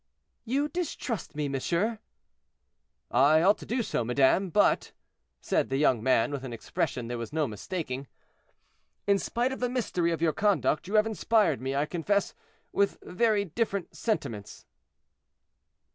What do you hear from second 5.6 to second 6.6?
the young man, with an